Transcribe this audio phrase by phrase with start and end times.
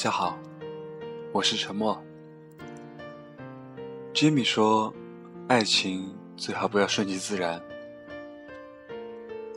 [0.00, 0.38] 大家好，
[1.30, 2.02] 我是沉默。
[4.14, 4.90] Jimmy 说
[5.46, 7.60] ：“爱情最好不要顺其自然。”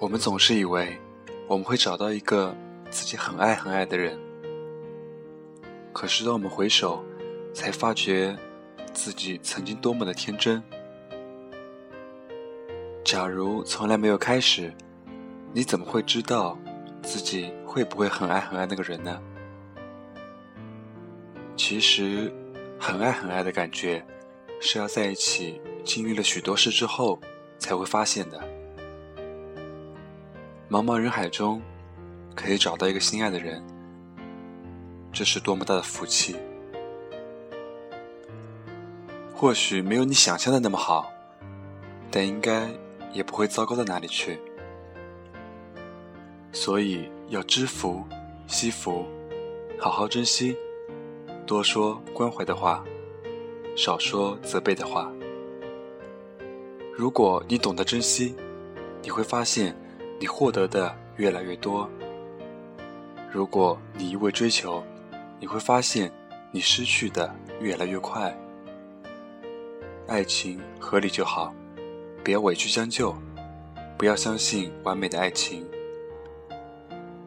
[0.01, 0.99] 我们总是以为
[1.48, 2.53] 我们会找到一个
[2.89, 4.20] 自己很爱很爱的人，
[5.93, 7.01] 可是当我们回首，
[7.53, 8.37] 才发觉
[8.91, 10.62] 自己曾经多么的天真。
[13.05, 14.73] 假如从来没有开始，
[15.53, 16.59] 你怎么会知道
[17.01, 19.17] 自己会不会很爱很爱那个人呢？
[21.55, 22.34] 其实，
[22.79, 24.04] 很爱很爱的感觉，
[24.59, 27.20] 是要在一起经历了许多事之后
[27.57, 28.40] 才会发现的。
[30.70, 31.62] 茫茫人海中，
[32.35, 33.63] 可以找到一个心爱的人，
[35.12, 36.35] 这是多么大的福气！
[39.35, 41.12] 或许没有你想象的那么好，
[42.09, 42.68] 但应该
[43.12, 44.40] 也不会糟糕到哪里去。
[46.51, 48.04] 所以要知福、
[48.48, 49.05] 惜福，
[49.79, 50.55] 好好珍惜。
[51.46, 52.84] 多说关怀的话，
[53.76, 55.12] 少说责备的话。
[56.96, 58.36] 如果你懂得珍惜，
[59.02, 59.76] 你会发现
[60.20, 61.88] 你获得的越来越多；
[63.32, 64.84] 如果你一味追求，
[65.40, 66.12] 你会发现
[66.52, 68.36] 你失去的越来越快。
[70.08, 71.53] 爱情合理就好，
[72.24, 73.14] 不要委屈将就，
[73.97, 75.66] 不要相信完美的爱情。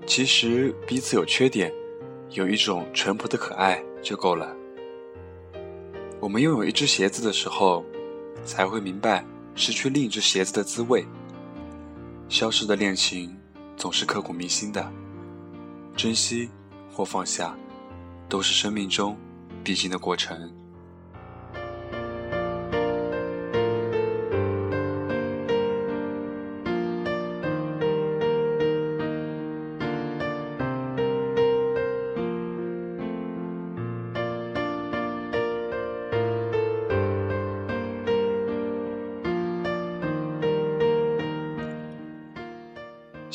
[0.06, 1.72] 其实彼此有缺点，
[2.30, 3.82] 有一种淳朴的可爱。
[4.06, 4.54] 就够了。
[6.20, 7.84] 我们拥有一只鞋子的时候，
[8.44, 9.24] 才会明白
[9.56, 11.04] 失去另一只鞋子的滋味。
[12.28, 13.36] 消失的恋情
[13.76, 14.88] 总是刻骨铭心的，
[15.96, 16.48] 珍惜
[16.92, 17.56] 或放下，
[18.28, 19.16] 都是生命中
[19.64, 20.52] 必经的过程。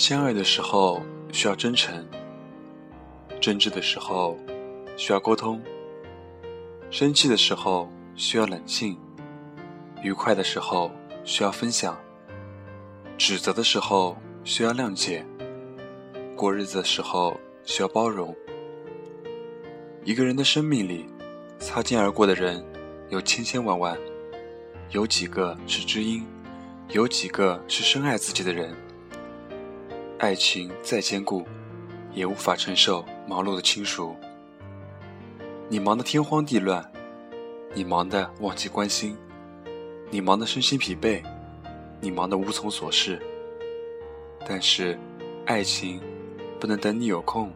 [0.02, 1.00] 相爱的时候
[1.32, 2.04] 需要真诚，
[3.40, 4.36] 争执的时候
[4.98, 5.62] 需要沟通，
[6.90, 8.98] 生气的时候需要冷静，
[10.02, 10.90] 愉快的时候
[11.24, 11.96] 需要分享，
[13.16, 15.24] 指责的时候需要谅解，
[16.36, 18.36] 过日子的时候需要包容。
[20.04, 21.06] 一个人的生命里，
[21.60, 22.66] 擦肩而过的人
[23.12, 23.96] 有千千万万，
[24.90, 26.26] 有几个是知音，
[26.90, 28.76] 有几个是深爱自己的人。
[30.22, 31.44] 爱情再坚固，
[32.14, 34.16] 也无法承受忙碌的亲属。
[35.68, 36.88] 你忙得天荒地乱，
[37.74, 39.18] 你忙得忘记关心，
[40.12, 41.24] 你忙得身心疲惫，
[42.00, 43.20] 你忙得无从所事。
[44.46, 44.96] 但是，
[45.48, 46.00] 爱情
[46.60, 47.52] 不能等你有空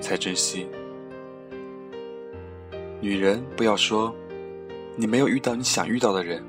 [0.00, 0.66] 才珍惜。
[3.00, 4.12] 女人不要说，
[4.96, 6.42] 你没有遇到你想遇到的人，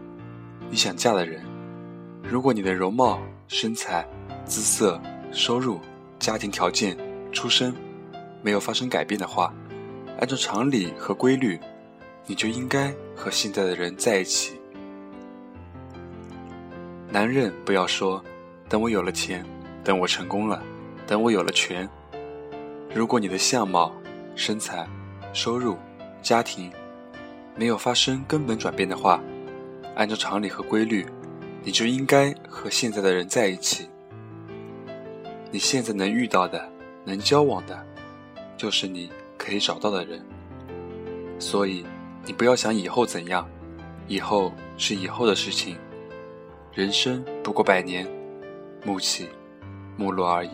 [0.67, 1.45] 你想嫁的人。
[2.23, 4.03] 如果你的容貌、身材、
[4.45, 4.99] 姿色，
[5.31, 5.79] 收入、
[6.19, 6.97] 家庭条件、
[7.31, 7.73] 出身
[8.41, 9.53] 没有发生改变的话，
[10.19, 11.59] 按照常理和规律，
[12.25, 14.59] 你就应该和现在的人在一起。
[17.11, 18.23] 男人不要说
[18.69, 19.45] “等我有了钱，
[19.83, 20.61] 等我成功了，
[21.07, 21.87] 等我有了权”。
[22.93, 23.93] 如果你的相貌、
[24.35, 24.87] 身材、
[25.31, 25.77] 收入、
[26.21, 26.71] 家庭
[27.55, 29.21] 没有发生根本转变的话，
[29.95, 31.05] 按照常理和规律，
[31.63, 33.89] 你就应该和现在的人在一起。
[35.51, 36.71] 你现在能遇到的、
[37.03, 37.85] 能交往的，
[38.55, 40.21] 就是你可以找到的人。
[41.39, 41.85] 所以，
[42.25, 43.47] 你不要想以后怎样，
[44.07, 45.77] 以后是以后的事情。
[46.73, 48.07] 人生不过百年，
[48.85, 49.27] 暮起，
[49.97, 50.51] 暮落而已。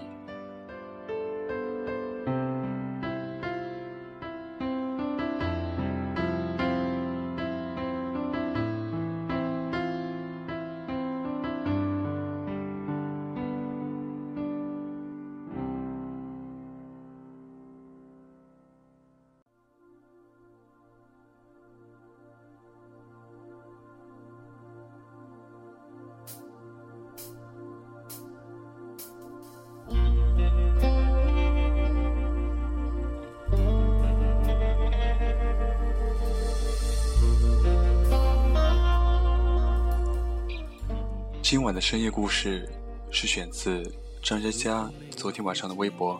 [41.47, 42.67] 今晚的深夜故事
[43.11, 43.93] 是选自
[44.23, 46.19] 张佳佳昨天晚上的微博，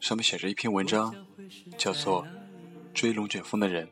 [0.00, 1.14] 上面写着一篇文章，
[1.76, 2.24] 叫做
[2.92, 3.88] 《追龙卷风的人》。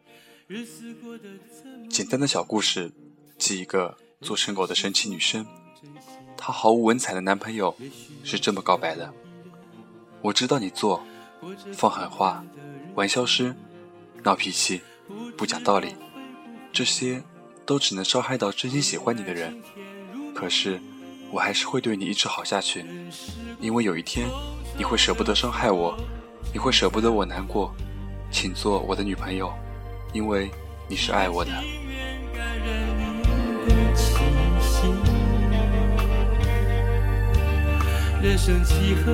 [1.89, 2.93] 简单的小故事，
[3.39, 5.47] 记一个做成狗的神奇女生，
[6.37, 7.77] 她毫无文采的男朋友
[8.25, 9.15] 是这么告白的
[10.23, 11.07] ：“我知道你做，
[11.73, 12.45] 放狠话、
[12.97, 13.55] 玩消失、
[14.25, 14.81] 闹脾气、
[15.39, 15.95] 不讲道理，
[16.73, 17.23] 这些
[17.65, 19.63] 都只能伤害到真心喜欢你的人。
[20.37, 20.79] 可是，
[21.31, 22.85] 我还是会对你一直好下去，
[23.59, 24.29] 因为有一天
[24.77, 25.97] 你会舍不得伤害我，
[26.53, 27.75] 你会舍不得我难过，
[28.31, 29.51] 请做我的女朋友，
[30.13, 30.51] 因为
[30.89, 31.51] 你是爱我的。
[38.23, 39.13] 人生几何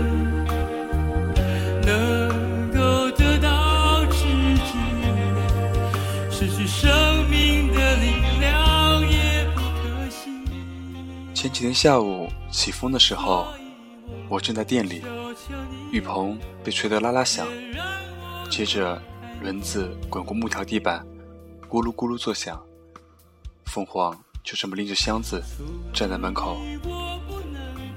[1.87, 4.25] 能够得到知
[4.57, 4.73] 己？
[6.31, 7.22] 失去生
[11.43, 13.49] 前几天下午起风的时候，
[14.29, 15.03] 我正在店里，
[15.91, 17.49] 雨棚被吹得啦啦响，
[18.49, 19.03] 接着
[19.41, 21.05] 轮子滚过木条地板，
[21.69, 22.63] 咕噜咕噜作响。
[23.65, 25.43] 凤凰就这么拎着箱子
[25.93, 26.61] 站在门口。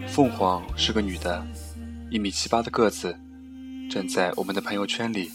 [0.07, 1.45] 凤凰是个女的，
[2.09, 3.15] 一米七八的个子，
[3.92, 5.30] 站在我们的朋友圈里，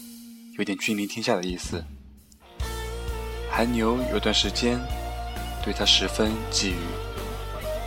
[0.57, 1.81] 有点君临天下的意思。
[3.49, 4.77] 韩牛有段时间
[5.63, 6.75] 对她十分觊觎，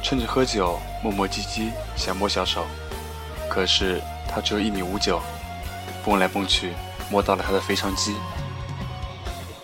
[0.04, 2.66] 趁着喝酒磨磨唧唧想摸小手，
[3.48, 5.18] 可是她只有一米五九，
[6.04, 6.74] 蹦来蹦去
[7.10, 8.14] 摸到了他的肥肠肌。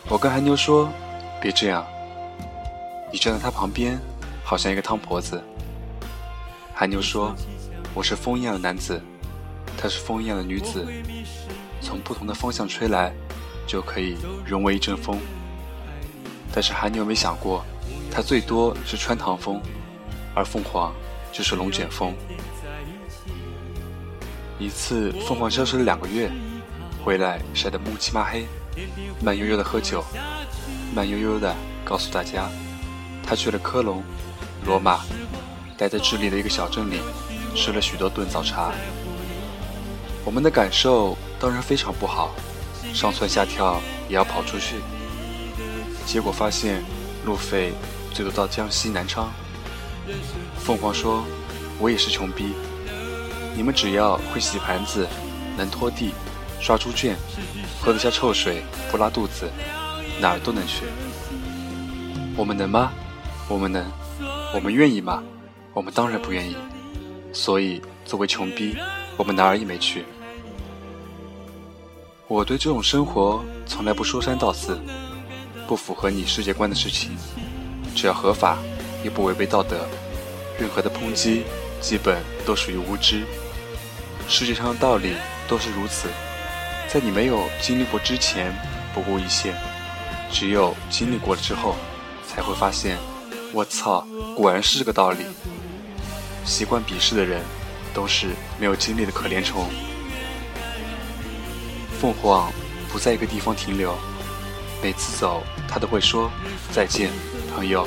[0.08, 0.90] 我跟韩牛说
[1.42, 1.86] ：“别这样，
[3.12, 3.98] 你站在他旁边，
[4.42, 5.44] 好像一个汤婆子。”
[6.74, 7.34] 韩牛说
[7.92, 8.98] ：“我是风一样的男子，
[9.76, 10.86] 她是风一样的女子，
[11.82, 13.12] 从不同的方向吹来，
[13.66, 14.16] 就可以
[14.46, 15.20] 融为一阵风。
[16.50, 17.62] 但是韩牛没想过，
[18.10, 19.60] 他最多是穿堂风，
[20.34, 20.94] 而凤凰
[21.32, 22.14] 就是龙卷风。
[24.58, 26.30] 一次，凤凰消失了两个月，
[27.04, 28.46] 回来晒得乌漆嘛黑，
[29.22, 30.04] 慢悠悠的喝酒，
[30.94, 31.54] 慢悠悠的
[31.84, 32.48] 告诉大家，
[33.26, 34.02] 他去了科隆、
[34.66, 35.00] 罗马。”
[35.78, 37.00] 待在智利的一个小镇里，
[37.56, 38.70] 吃了许多顿早茶。
[40.26, 42.34] 我们的感受当然非常不好，
[42.92, 44.76] 上蹿下跳也要跑出去。
[46.04, 46.84] 结果发现
[47.24, 47.72] 路费
[48.12, 49.32] 最多到江西南昌。
[50.58, 51.24] 凤凰说
[51.78, 52.52] ：“我也是穷逼，
[53.56, 55.06] 你们只要会洗盘子，
[55.56, 56.12] 能拖地、
[56.60, 57.16] 刷猪圈，
[57.80, 59.50] 喝得下臭水不拉肚子，
[60.20, 60.84] 哪儿都能去。
[62.36, 62.92] 我们能吗？
[63.48, 63.84] 我们能？
[64.54, 65.22] 我们愿意吗？”
[65.72, 66.56] 我们当然不愿意，
[67.32, 68.76] 所以作为穷逼，
[69.16, 70.04] 我们哪儿也没去。
[72.26, 74.80] 我对这种生活从来不说三道四，
[75.68, 77.12] 不符合你世界观的事情，
[77.94, 78.58] 只要合法
[79.02, 79.86] 又不违背道德，
[80.58, 81.44] 任何的抨击
[81.80, 83.22] 基本都属于无知。
[84.28, 85.14] 世界上的道理
[85.48, 86.08] 都是如此，
[86.88, 88.54] 在你没有经历过之前
[88.94, 89.54] 不顾一切，
[90.30, 91.74] 只有经历过了之后，
[92.28, 92.96] 才会发现，
[93.52, 94.06] 我操，
[94.36, 95.24] 果然是这个道理。
[96.44, 97.42] 习惯鄙视的人，
[97.92, 99.68] 都是没有经历的可怜虫。
[102.00, 102.52] 凤凰
[102.90, 103.94] 不在一个地方停留，
[104.82, 106.30] 每次走，他都会说
[106.72, 107.10] 再见，
[107.54, 107.86] 朋友。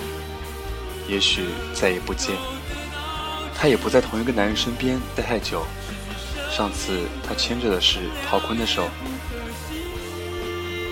[1.08, 2.36] 也许再也不见。
[3.56, 5.66] 他也不在同一个男人身边待太久。
[6.52, 8.88] 上次他牵着的是陶坤的手，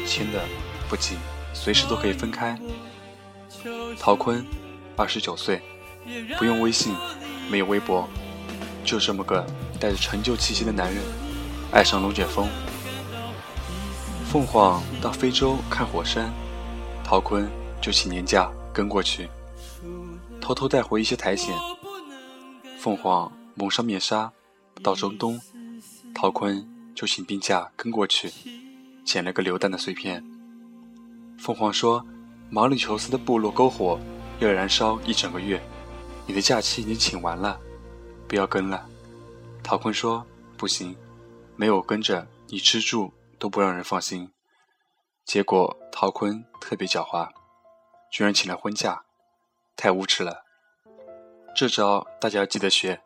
[0.07, 0.43] 牵的
[0.89, 1.17] 不紧，
[1.53, 2.57] 随时都可以分开。
[3.99, 4.45] 陶坤，
[4.95, 5.61] 二十九岁，
[6.37, 6.95] 不用微信。
[7.49, 8.07] 没有微博，
[8.85, 9.45] 就这么个
[9.77, 11.03] 带着陈旧气息的男人，
[11.69, 12.47] 爱上龙卷风。
[14.31, 16.31] 凤凰到非洲看火山，
[17.03, 17.51] 陶坤
[17.81, 19.29] 就请年假跟过去，
[20.51, 21.57] 偷偷带回一些苔藓。
[22.77, 24.29] 凤凰蒙上面纱
[24.83, 25.39] 到中东，
[26.13, 28.29] 陶坤就请病假跟过去，
[29.05, 30.21] 捡了个榴弹的碎片。
[31.39, 32.05] 凤凰说，
[32.49, 33.97] 毛里求斯的部落篝火
[34.41, 35.61] 要燃烧一整个月。
[36.27, 37.57] 你的假期已经请完了，
[38.27, 38.85] 不要跟了。
[39.63, 40.25] 陶坤说
[40.57, 40.93] ：“不行，
[41.55, 44.29] 没有跟着你吃住都不让人放心。”
[45.23, 47.29] 结果陶坤特别狡猾，
[48.11, 49.01] 居然请了婚假，
[49.81, 50.43] 太无耻了。
[51.55, 53.01] 这招大家要记得学，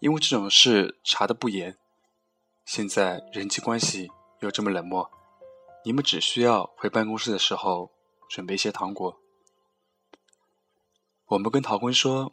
[0.00, 1.76] 因为这种事查的不严。
[2.64, 5.08] 现在人际关系又这么冷漠，
[5.84, 7.92] 你们只需要回办公室的时候
[8.28, 9.20] 准备一些糖果。
[11.26, 12.32] 我们跟陶坤说。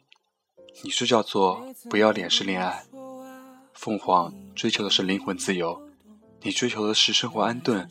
[0.82, 2.84] 你这叫做不要脸式恋爱，
[3.74, 5.80] 凤凰追求的是灵魂自由，
[6.40, 7.88] 你追求的是生活安顿，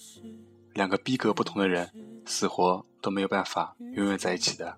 [0.73, 1.89] 两个逼格不同的人，
[2.25, 4.77] 死活都没有办法永远在一起的。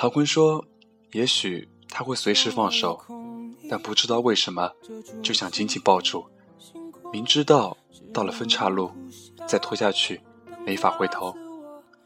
[0.00, 0.64] 陶坤说，
[1.12, 3.04] 也许他会随时放手，
[3.68, 4.72] 但不知道为什么
[5.22, 6.24] 就想紧紧抱住，
[7.12, 7.76] 明知道
[8.10, 8.90] 到了分岔路，
[9.46, 10.22] 再拖下去
[10.64, 11.36] 没法回头，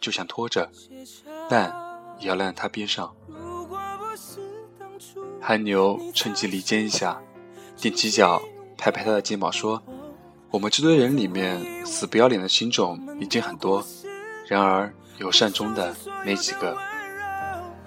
[0.00, 0.68] 就想拖着，
[1.48, 1.72] 但
[2.18, 3.14] 也要赖在他边上。
[5.40, 7.22] 韩牛趁机离间一下，
[7.78, 8.42] 踮起脚
[8.76, 9.80] 拍拍他的肩膀说
[10.50, 13.86] ：“我们这堆人里面，死不要脸的心种已经很多，
[14.48, 16.76] 然而有善终的没几个。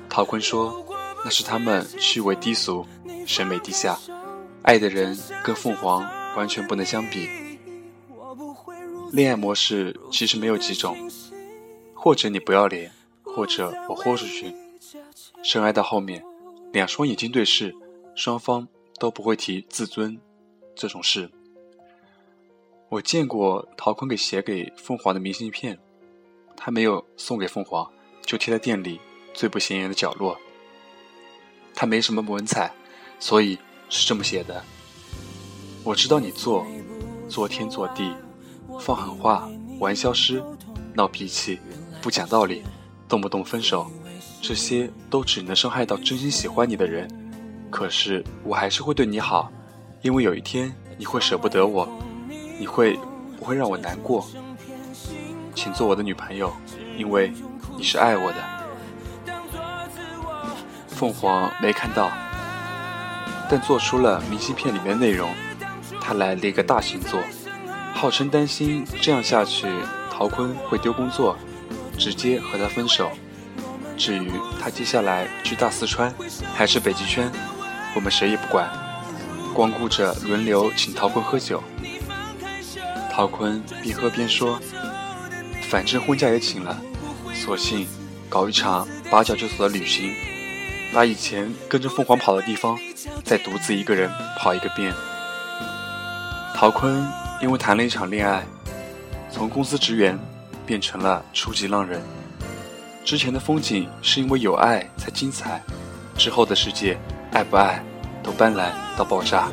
[0.09, 0.85] 陶坤说
[1.23, 2.85] ：“那是他们趣味低俗，
[3.25, 3.97] 审美低下，
[4.63, 6.01] 爱的人跟凤凰
[6.35, 7.29] 完全不能相比。
[9.11, 10.97] 恋爱模式其实没有几种，
[11.93, 12.91] 或者你不要脸，
[13.23, 14.53] 或者我豁出去。
[15.43, 16.23] 深爱到后面，
[16.73, 17.75] 两双眼睛对视，
[18.15, 18.67] 双方
[18.99, 20.19] 都不会提自尊
[20.75, 21.29] 这种事。”
[22.89, 25.77] 我见过陶坤给写给凤凰的明信片，
[26.55, 27.85] 他没有送给凤凰，
[28.25, 28.99] 就贴在店里
[29.37, 30.35] 最不显眼的角落。
[31.75, 32.71] 他没什么文采，
[33.19, 33.55] 所以
[33.87, 34.63] 是这么写的：
[35.83, 36.65] 我知道你做，
[37.29, 38.11] 做天做地，
[38.81, 39.47] 放狠话，
[39.79, 40.43] 玩消失，
[40.95, 41.59] 闹脾气，
[42.01, 42.63] 不讲道理，
[43.07, 43.91] 动不动分手，
[44.41, 47.07] 这些都只能伤害到真心喜欢你的人。
[47.69, 49.51] 可是我还是会对你好，
[50.01, 51.87] 因为有一天你会舍不得我。
[52.59, 52.97] 你会
[53.37, 54.27] 不会让我难过？
[55.53, 56.51] 请做我的女朋友，
[56.97, 57.31] 因为
[57.77, 58.56] 你是爱我的。
[60.97, 62.11] 凤凰没看到，
[63.47, 65.29] 但做出了明信片里面的内容。
[66.01, 67.21] 他来了一个大星座，
[67.93, 69.67] 号称担心这样下去
[70.11, 71.37] 陶坤会丢工作，
[71.99, 73.11] 直接和他分手。
[73.95, 76.11] 至于他接下来去大四川
[76.55, 77.31] 还是北极圈，
[77.93, 78.67] 我们谁也不管，
[79.53, 81.63] 光顾着轮流请陶坤喝酒。
[83.11, 84.59] 陶坤边喝边说
[85.69, 86.75] ：“反正婚假也请了，
[87.35, 87.87] 索性
[88.29, 90.13] 搞一场八脚就走的旅行，
[90.93, 92.77] 把以前跟着凤凰跑的地方，
[93.23, 94.93] 再独自一个人跑一个遍。”
[96.55, 97.05] 陶坤
[97.41, 98.43] 因为谈了一场恋爱，
[99.31, 100.17] 从公司职员
[100.65, 102.01] 变成了初级浪人。
[103.05, 105.61] 之前的风景是因为有爱才精彩，
[106.17, 106.97] 之后的世界
[107.31, 107.83] 爱不爱
[108.23, 109.49] 都斑斓到爆炸。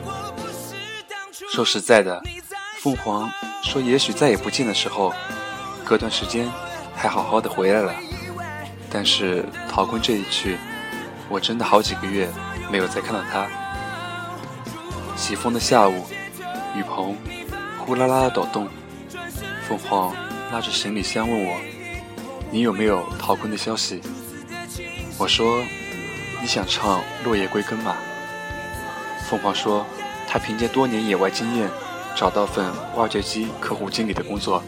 [1.53, 2.23] 说实在的。
[2.83, 3.31] 凤凰
[3.63, 5.15] 说：“也许再也不见的时候，
[5.87, 6.47] 隔段时间
[6.95, 7.95] 还好好的回来了。”
[8.93, 10.59] 但是陶坤这一去，
[11.35, 12.31] 我真的好几个月
[12.71, 13.49] 没有再看到他。
[15.17, 16.07] 起风的下午，
[16.77, 17.17] 雨棚
[17.77, 18.69] 呼啦啦的抖动。
[19.67, 20.15] 凤凰
[20.53, 21.57] 拉着行李箱问我
[22.53, 24.01] ：“你有没有陶坤的消息？”
[25.19, 25.61] 我说
[26.41, 27.97] ：“你想唱《落叶归根》吗？”
[29.29, 29.85] 凤凰说
[30.31, 31.69] ：“他凭借多年野外经验。”
[32.15, 34.63] 找到份挖掘机客户经理的工作，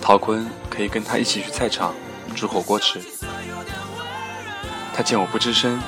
[0.00, 1.92] 陶坤可以跟他一起去菜场
[2.36, 3.00] 煮火锅吃。
[4.98, 5.80] 他见我不吱声，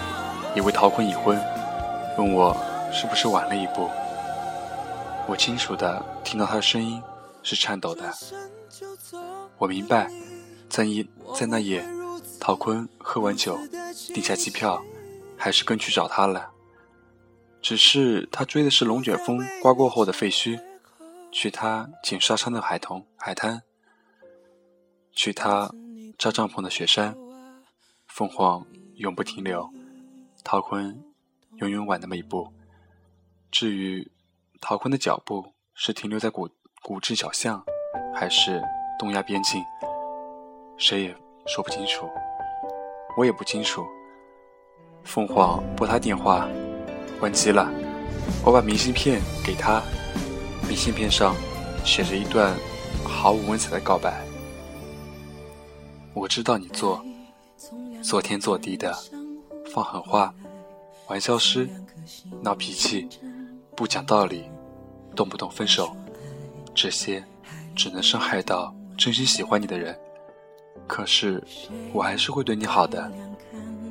[0.55, 1.37] 以为陶坤已婚，
[2.17, 2.57] 问我
[2.93, 3.91] 是不是晚了一步。
[5.27, 7.03] 我清楚的听到他的声音
[7.43, 8.09] 是颤抖的。
[9.59, 10.09] 我明白，
[10.69, 11.85] 在一在那夜，
[12.39, 13.59] 陶坤喝完酒，
[14.15, 14.81] 订下机票，
[15.37, 16.51] 还是跟去找他了。
[17.61, 20.61] 只是他追的是龙卷风刮过后的废墟。
[21.33, 23.63] 去他捡沙滩的海童海滩，
[25.11, 25.75] 去他
[26.17, 27.17] 扎帐篷的雪山，
[28.07, 28.65] 凤凰
[29.01, 29.67] 永不停留，
[30.45, 31.03] 陶坤
[31.57, 32.53] 永远晚那么一步。
[33.51, 34.07] 至于
[34.61, 36.47] 陶坤的脚步是停留在古
[36.83, 37.65] 古镇小巷，
[38.15, 38.63] 还是
[38.99, 39.65] 东亚边境，
[40.77, 41.17] 谁也
[41.47, 42.11] 说不清楚，
[43.17, 43.83] 我也不清楚。
[45.03, 46.47] 凤凰拨他电话，
[47.19, 47.73] 关机了。
[48.45, 49.83] 我把明信片给他。
[50.69, 51.35] 明信片上
[51.87, 52.55] 写着一段
[53.03, 54.23] 毫无文采的告白。
[56.13, 57.03] 我知道你做
[58.03, 58.97] 做天做地的，
[59.73, 60.35] 放狠话，
[61.09, 61.69] 玩消失，
[62.43, 63.09] 闹脾气，
[63.77, 64.45] 不讲道理，
[65.15, 65.95] 动不动分手，
[66.75, 67.23] 这些
[67.77, 69.97] 只能伤害到真心喜欢你的人。
[70.87, 71.43] 可是
[71.93, 73.11] 我还是会对你好的，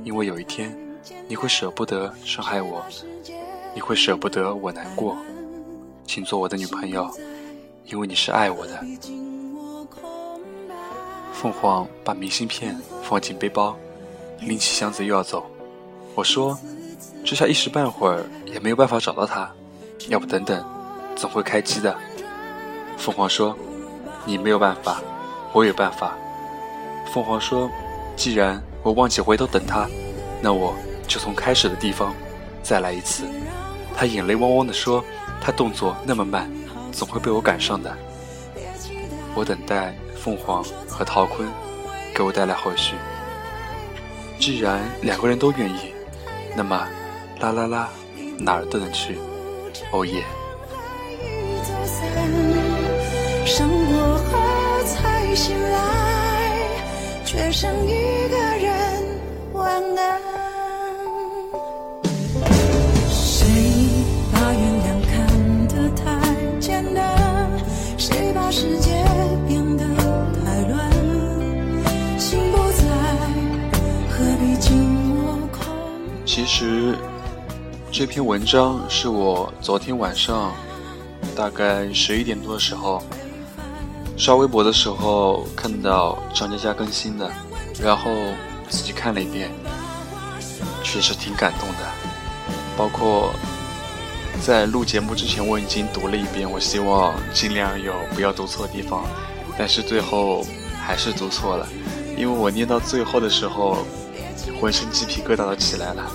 [0.04, 0.76] 因为有一天
[1.28, 2.84] 你会舍不得伤害我，
[3.74, 5.16] 你会舍不得我难过。
[6.06, 7.10] 请做我的女朋友，
[7.86, 8.84] 因为你是爱我的。
[11.32, 13.78] 凤凰把明信片放进背包，
[14.42, 15.46] 拎起箱子又要走。
[16.16, 16.58] 我说
[17.26, 19.50] ：“这下一时半会儿也没有办法找到他，
[20.08, 20.64] 要不等等，
[21.16, 21.96] 总会开机的。”
[22.98, 23.58] 凤凰说
[24.26, 25.02] ：“你没有办法，
[25.54, 26.18] 我有办法。”
[27.14, 27.70] 凤凰说
[28.16, 29.88] ：“既然我忘记回头等他，
[30.42, 30.76] 那我
[31.08, 32.14] 就从开始的地方
[32.62, 33.24] 再来一次。”
[33.96, 35.04] 他眼泪汪汪地说。
[35.42, 36.52] 他动作那么慢，
[36.92, 37.96] 总会被我赶上的。
[39.34, 41.48] 我等待凤凰和陶坤
[42.14, 42.96] 给我带来后续。
[44.40, 45.94] 既然两个人都愿意，
[46.56, 46.88] 那么
[47.42, 47.90] 啦啦啦，
[48.38, 49.18] 哪儿都能去。
[49.92, 50.24] 哦耶。
[53.46, 56.70] 伤过后才醒来，
[57.26, 59.04] 却剩一个人
[59.52, 60.39] 晚安。
[76.32, 76.96] 其实
[77.92, 80.54] 这篇文章是我昨天晚上
[81.36, 83.02] 大概十一点多的时候
[84.16, 87.28] 刷微博的时候看到张嘉佳更新的，
[87.82, 88.12] 然后
[88.70, 89.50] 自己看了一遍，
[90.84, 91.78] 确实挺感动的。
[92.78, 93.34] 包括
[94.40, 99.04] 在录节目之前，我已经读了一遍，我希望尽量有不要读错的地方，
[99.58, 100.46] 但是最后
[100.80, 101.68] 还是读错了，
[102.16, 103.80] 因为我念到最后的时候。
[104.60, 106.12] 浑身鸡皮疙瘩都起来了，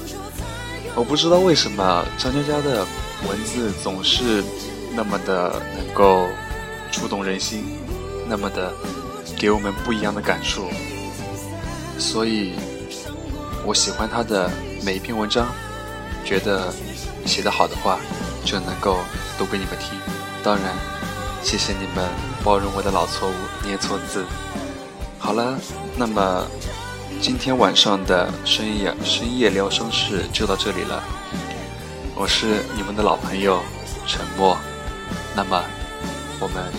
[0.94, 2.86] 我不知道为什么张嘉佳的
[3.28, 4.44] 文字总是
[4.94, 6.26] 那么的能够
[6.92, 7.64] 触动人心，
[8.28, 8.72] 那么的
[9.38, 10.68] 给我们不一样的感触，
[11.98, 12.52] 所以
[13.64, 14.50] 我喜欢他的
[14.84, 15.48] 每一篇文章，
[16.24, 16.72] 觉得
[17.24, 17.98] 写得好的话
[18.44, 18.98] 就能够
[19.38, 19.98] 读给你们听。
[20.42, 20.74] 当然，
[21.42, 22.08] 谢谢你们
[22.44, 24.24] 包容我的老错误，念错字。
[25.18, 25.58] 好了，
[25.96, 26.46] 那么。
[27.24, 31.02] 今天晚上的深夜深夜聊生事就到这里了，
[32.14, 33.62] 我是你们的老朋友
[34.06, 34.54] 沉默，
[35.34, 35.64] 那么
[36.38, 36.70] 我们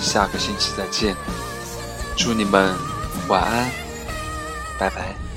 [0.00, 1.14] 下个星期再见，
[2.16, 2.74] 祝你们
[3.28, 3.70] 晚安，
[4.78, 5.27] 拜拜。